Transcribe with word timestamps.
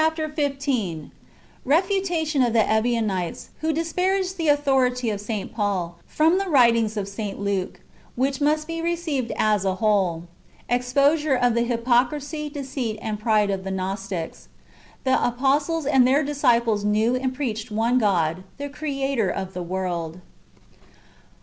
xv.— 0.01 1.11
Refutation 1.63 2.41
of 2.41 2.53
the 2.53 2.67
Ebionites, 2.67 3.49
iclio 3.61 3.71
disparaged 3.71 4.35
tlie 4.35 4.49
autliority 4.57 5.13
of 5.13 5.21
St. 5.21 5.55
Paul^ 5.55 5.93
from 6.07 6.39
the 6.39 6.45
icritings 6.45 6.97
of 6.97 7.07
St. 7.07 7.39
LiiJce, 7.39 7.75
ivhich 8.17 8.41
must 8.41 8.67
he 8.67 8.81
received 8.81 9.31
as 9.35 9.63
a 9.63 9.75
ivhole. 9.75 10.23
Exposure 10.67 11.35
of 11.35 11.53
the 11.53 11.61
hypocrisy, 11.61 12.49
deceit, 12.49 12.97
and 12.99 13.19
pride 13.19 13.51
of 13.51 13.63
the 13.63 13.69
Gnostics. 13.69 14.47
The 15.03 15.23
apostles 15.23 15.85
and 15.85 16.07
their 16.07 16.23
disciples 16.23 16.83
knew 16.83 17.15
and 17.15 17.31
preached 17.31 17.69
one 17.69 17.99
God, 17.99 18.43
the 18.57 18.69
Creator 18.69 19.29
of 19.29 19.53
the 19.53 19.63
luorld. 19.63 20.19